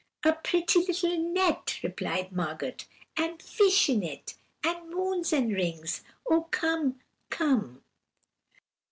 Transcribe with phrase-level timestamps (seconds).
[0.25, 2.73] "'A pretty little net,' replied Margot,
[3.17, 6.01] 'and fish in it, and moons and rings.
[6.27, 7.83] Oh, come, come!'